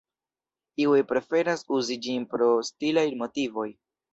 Iuj 0.85 1.01
preferas 1.11 1.63
uzi 1.81 1.99
ĝin 2.07 2.27
pro 2.33 2.51
stilaj 2.71 3.07
motivoj. 3.25 3.69